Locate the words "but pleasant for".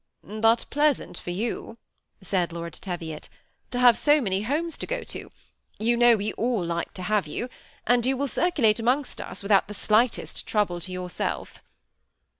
0.23-1.29